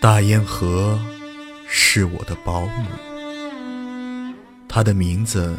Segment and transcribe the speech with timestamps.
[0.00, 0.98] 大堰河
[1.68, 2.86] 是我的保姆，
[4.66, 5.54] 她的名字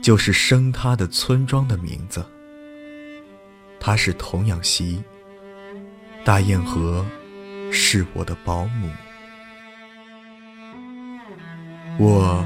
[0.00, 2.24] 就是生她的村庄的名字。
[3.78, 5.02] 她是童养媳。
[6.24, 7.04] 大堰河
[7.70, 8.90] 是我的保姆，
[11.98, 12.42] 我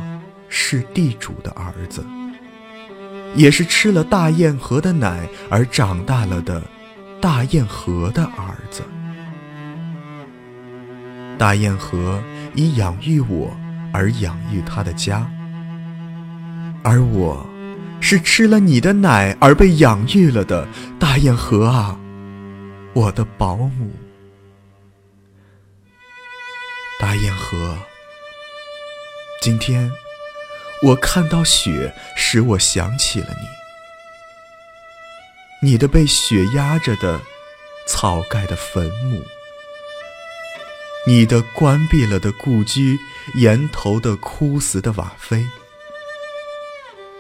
[0.48, 2.04] 是地主的儿子，
[3.36, 6.60] 也是吃了大堰河的奶而长大了的
[7.20, 8.82] 大堰河的儿子。
[11.42, 12.22] 大堰河
[12.54, 13.52] 以养育我
[13.92, 15.28] 而养育他的家，
[16.84, 17.44] 而我
[18.00, 20.68] 是吃了你的奶而被养育了的。
[21.00, 21.98] 大堰河啊，
[22.92, 23.90] 我的保姆。
[27.00, 27.76] 大堰河，
[29.40, 29.90] 今天
[30.80, 33.26] 我看到雪，使我想起了
[35.60, 37.20] 你，你的被雪压着的
[37.88, 39.20] 草盖的坟墓。
[41.04, 42.96] 你的关闭了的故居，
[43.34, 45.44] 檐头的枯死的瓦扉，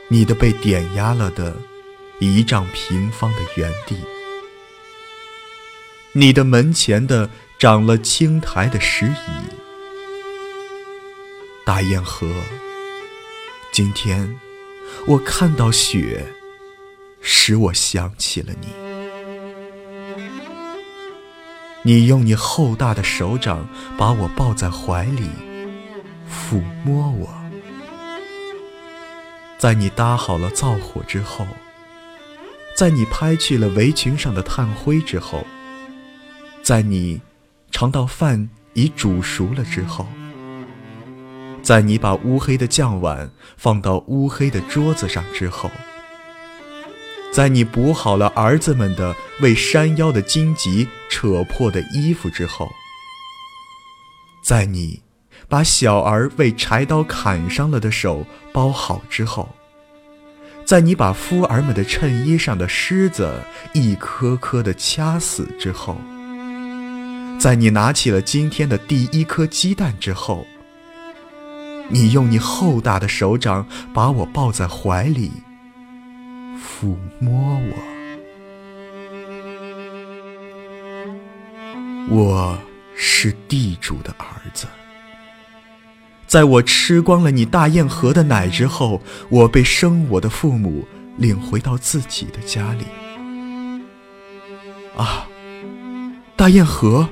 [0.06, 1.56] 你的被点压了的
[2.20, 3.96] 一丈平方的原地，
[6.12, 9.50] 你的门前的长了青苔的石椅，
[11.64, 12.28] 大堰河，
[13.72, 14.38] 今天
[15.08, 16.24] 我看到雪，
[17.20, 18.91] 使我想起了你。
[21.84, 25.28] 你用你厚大的手掌把我抱在怀里，
[26.30, 27.28] 抚摸我。
[29.58, 31.46] 在你搭好了灶火之后，
[32.76, 35.44] 在你拍去了围裙上的炭灰之后，
[36.62, 37.20] 在你
[37.70, 40.06] 尝到饭已煮熟了之后，
[41.62, 45.68] 在你把乌黑的酱碗放到乌黑的桌子上之后。
[47.32, 52.70] 在你补好了儿子们的为山腰的荆棘扯破的衣服之后，
[54.44, 55.00] 在你
[55.48, 59.48] 把小儿为柴刀砍伤了的手包好之后，
[60.66, 65.96] 在你把夫儿们的衬衣上的虱子一颗颗的掐死之后，
[67.40, 70.46] 在你拿起了今天的第一颗鸡蛋之后，
[71.88, 75.32] 你用你厚大的手掌把我抱在怀里。
[76.62, 77.60] 抚摸
[82.08, 82.58] 我，我
[82.94, 84.24] 是地主的儿
[84.54, 84.66] 子。
[86.26, 90.86] 在我吃光了你大堰河的奶之后，我被生我的父母
[91.16, 92.84] 领回到自己的家里。
[94.96, 95.26] 啊，
[96.36, 97.08] 大堰河，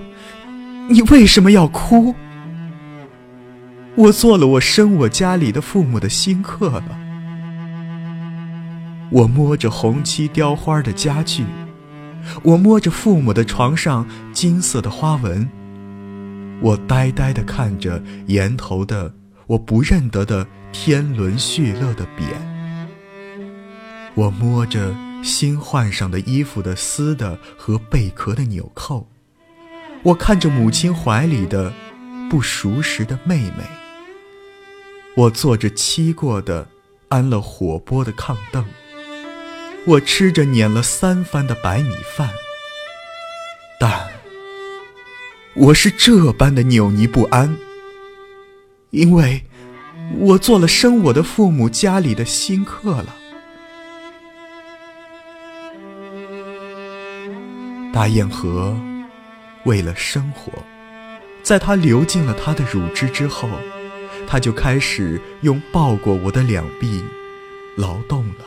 [0.89, 2.15] 你为什么要哭？
[3.97, 7.00] 我做了我生我家里的父母的新客了。
[9.11, 11.45] 我摸着红漆雕花的家具，
[12.43, 15.51] 我摸着父母的床上金色的花纹，
[16.61, 19.13] 我呆呆地看着檐头的
[19.49, 22.37] 我不认得的天伦叙乐的匾，
[24.15, 24.95] 我摸着
[25.25, 29.09] 新换上的衣服的丝的和贝壳的纽扣，
[30.05, 31.73] 我看着母亲怀里的
[32.31, 33.65] 不熟识的妹妹，
[35.17, 36.69] 我坐着漆过的
[37.09, 38.65] 安了火锅的炕凳。
[39.87, 42.29] 我吃着碾了三番的白米饭，
[43.79, 44.09] 但
[45.55, 47.57] 我是这般的扭捏不安，
[48.91, 49.43] 因为
[50.19, 53.17] 我做了生我的父母家里的新客了。
[57.93, 58.77] 大堰河
[59.65, 60.53] 为了生活，
[61.43, 63.49] 在它流尽了它的乳汁之后，
[64.29, 67.03] 它就开始用抱过我的两臂
[67.77, 68.45] 劳动了。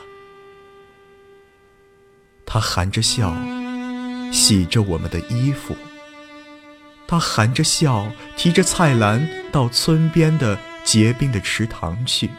[2.54, 3.36] 他含着笑，
[4.32, 5.76] 洗着我们的衣服。
[7.08, 12.30] 他含着笑，提着菜篮到村边的结冰的池塘去。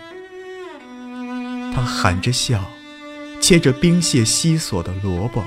[1.75, 2.65] 他含着笑，
[3.41, 5.43] 切着冰屑稀索的萝卜。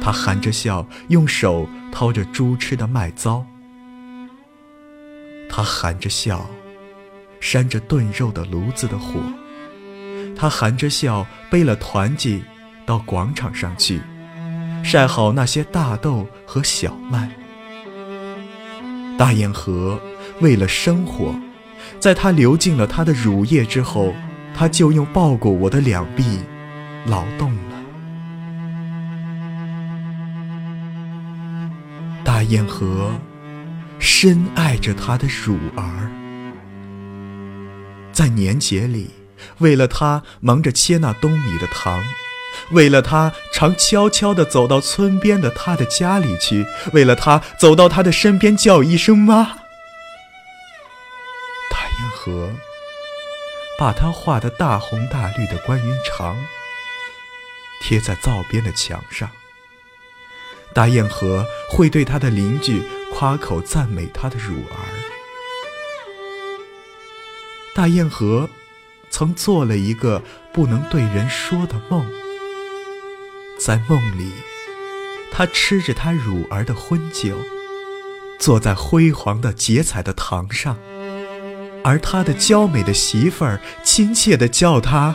[0.00, 3.44] 他含着笑，用手掏着猪吃的麦糟。
[5.48, 6.48] 他含着笑，
[7.40, 9.20] 扇着炖肉的炉子的火。
[10.36, 12.40] 他含着笑，背了团子。
[12.86, 14.00] 到广场上去，
[14.82, 17.30] 晒好那些大豆和小麦。
[19.16, 20.00] 大堰河
[20.40, 21.34] 为了生活，
[21.98, 24.14] 在它流尽了它的乳液之后，
[24.54, 26.40] 它就用抱过我的两臂
[27.06, 27.60] 劳动了。
[32.24, 33.12] 大堰河
[33.98, 36.10] 深爱着它的乳儿，
[38.12, 39.10] 在年节里，
[39.58, 42.02] 为了它忙着切那冬米的糖。
[42.70, 49.58] 为了他，常悄悄地走到村边的他的家里去；为了他，走到他的身边叫一声妈。
[51.70, 52.50] 大堰河
[53.78, 56.36] 把他画的大红大绿的关云长
[57.82, 59.30] 贴在灶边的墙上。
[60.72, 62.82] 大堰河会对他的邻居
[63.12, 64.78] 夸口赞美他的乳儿。
[67.74, 68.48] 大堰河
[69.10, 70.22] 曾做了一个
[70.52, 72.06] 不能对人说的梦。
[73.62, 74.32] 在梦里，
[75.30, 77.36] 他吃着他乳儿的婚酒，
[78.38, 80.78] 坐在辉煌的结彩的堂上，
[81.84, 85.14] 而他的娇美的媳妇儿亲切地叫他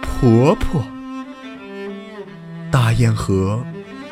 [0.00, 0.86] 婆婆。
[2.70, 3.64] 大堰河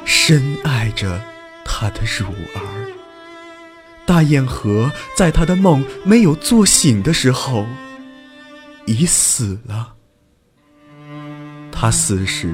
[0.04, 1.20] 深爱着
[1.64, 2.90] 他的乳儿。
[4.04, 7.66] 大堰河在他的梦没有做醒的时候，
[8.86, 9.94] 已死了。
[11.70, 12.52] 他死时。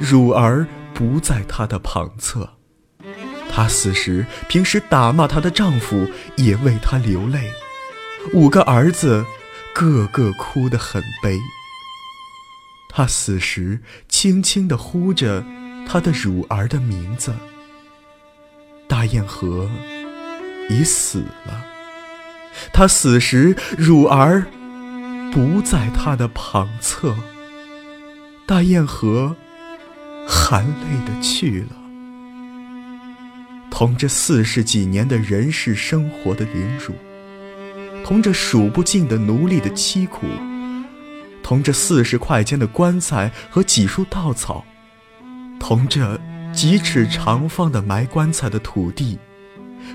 [0.00, 2.50] 乳儿不在她的旁侧，
[3.50, 7.50] 她死时，平时打骂她的丈夫也为她流泪，
[8.32, 9.24] 五个儿子
[9.72, 11.38] 个个哭得很悲。
[12.88, 15.44] 她死时，轻轻地呼着
[15.86, 17.32] 她的乳儿的名字。
[18.88, 19.70] 大堰河
[20.68, 21.64] 已死了，
[22.72, 24.46] 她死时，乳儿
[25.30, 27.14] 不在她的旁侧。
[28.46, 29.36] 大堰河。
[30.50, 31.76] 含泪的去了，
[33.70, 36.94] 同这四十几年的人世生活的凌辱，
[38.02, 40.24] 同这数不尽的奴隶的凄苦，
[41.42, 44.64] 同这四十块钱的棺材和几束稻草，
[45.60, 46.18] 同这
[46.54, 49.18] 几尺长方的埋棺材的土地，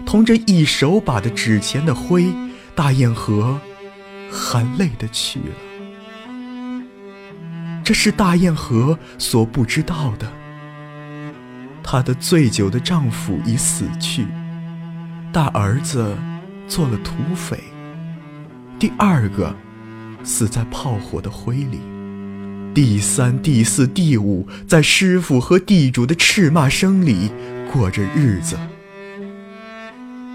[0.06, 2.28] 同这一手把的纸钱的灰，
[2.76, 3.60] 大堰河
[4.30, 5.56] 含泪的去了。
[7.84, 10.32] 这是大堰河所不知道的。
[11.94, 14.25] 她的醉酒的丈夫已死去，
[15.31, 16.18] 大儿子
[16.68, 17.60] 做了土匪，
[18.80, 19.56] 第二个
[20.24, 21.80] 死在炮火的灰里，
[22.74, 27.30] 第三、第四、第五在师傅和地主的斥骂声里
[27.72, 28.57] 过着日子，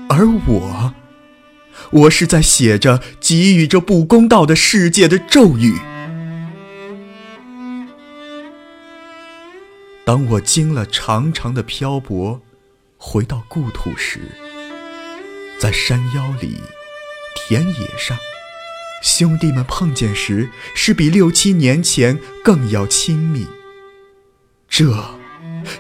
[0.08, 0.94] 而我，
[1.90, 5.75] 我是在写着给予这不公道的世界的咒语。
[10.08, 12.40] 当我经了长长的漂泊，
[12.96, 14.20] 回到故土时，
[15.60, 16.62] 在山腰里、
[17.37, 18.16] 田野上，
[19.02, 23.46] 兄弟们碰见时，是比六七年前更要亲密。
[24.66, 25.10] 这，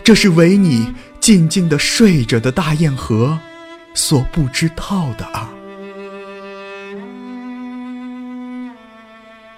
[0.04, 3.38] 这是唯你静静的睡着的大堰河
[3.94, 5.50] 所不知道的啊！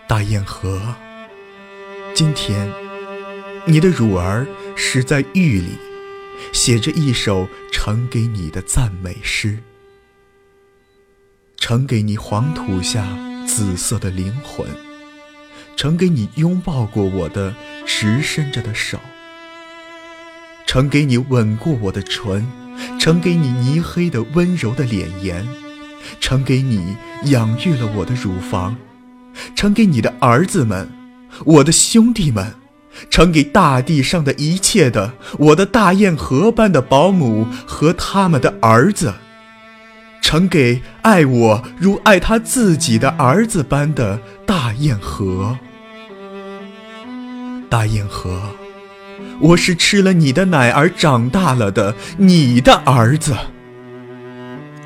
[0.06, 0.80] 大堰河，
[2.14, 2.72] 今天。
[3.66, 5.78] 你的乳儿是在狱里，
[6.52, 9.58] 写着一首呈给你的赞美诗，
[11.56, 13.06] 呈给你黄土下
[13.46, 14.66] 紫色的灵魂，
[15.76, 17.54] 呈给你拥抱过我的
[17.86, 18.98] 直伸着的手，
[20.66, 22.46] 呈给你吻过我的唇，
[22.98, 25.46] 呈给你泥黑的温柔的脸颜，
[26.18, 26.96] 呈给你
[27.26, 28.76] 养育了我的乳房，
[29.54, 30.90] 呈给你的儿子们，
[31.44, 32.54] 我的兄弟们。
[33.08, 39.14] 呈给大地上的一切的，我的大堰河般的保姆和他们的儿子，
[40.20, 45.58] 呈给爱我如爱他自己的儿子般的大堰河。
[47.68, 48.40] 大堰河，
[49.40, 53.36] 我是吃了你的奶而长大了的你的儿子，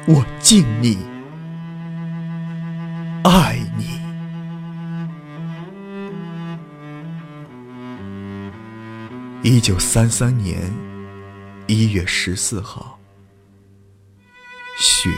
[0.06, 0.98] 我敬你，
[3.22, 3.58] 爱
[9.46, 10.72] 一九三三年
[11.66, 12.98] 一月十四号，
[14.78, 15.10] 雪。